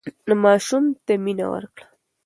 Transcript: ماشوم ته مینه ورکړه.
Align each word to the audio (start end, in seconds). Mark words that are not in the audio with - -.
ماشوم 0.43 0.85
ته 1.05 1.13
مینه 1.23 1.45
ورکړه. 1.53 1.85